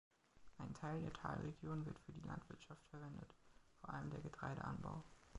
[0.57, 3.35] Ein Teil der Talregion wird für die Landwirtschaft verwendet,
[3.81, 5.03] vor allem der Getreideanbau.